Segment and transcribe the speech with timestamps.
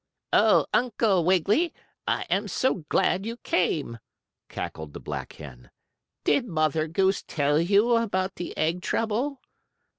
[0.33, 1.75] "Oh, Uncle Wiggily,
[2.07, 3.99] I am so glad you came!"
[4.49, 5.69] cackled the black hen.
[6.23, 9.41] "Did Mother Goose tell you about the egg trouble?"